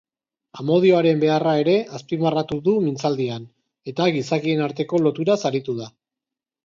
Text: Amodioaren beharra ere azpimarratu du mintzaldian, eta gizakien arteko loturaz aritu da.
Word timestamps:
Amodioaren 0.61 1.19
beharra 1.23 1.51
ere 1.63 1.75
azpimarratu 1.99 2.57
du 2.69 2.73
mintzaldian, 2.87 3.45
eta 3.93 4.09
gizakien 4.17 4.65
arteko 4.71 5.03
loturaz 5.09 5.41
aritu 5.51 5.77
da. 5.85 5.93